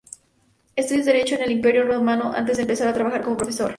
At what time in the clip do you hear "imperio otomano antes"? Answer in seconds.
1.51-2.57